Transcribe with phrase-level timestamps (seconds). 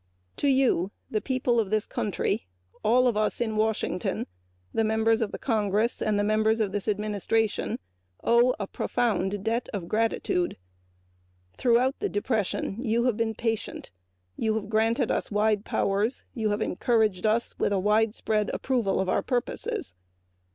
[0.37, 2.47] To you, the people of this country,
[2.83, 4.19] all of us, the
[4.73, 7.77] Members of the Congress and the members of this administration,
[8.23, 10.57] owe a profound debt of gratitude.
[11.55, 13.91] Throughout the depression you have been patient.
[14.35, 19.07] You have granted us wide powers; you have encouraged us with a widespread approval of
[19.07, 19.93] our purposes.